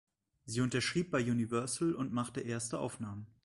[0.45, 3.27] Sie unterschrieb bei Universal und machte erste Aufnahmen.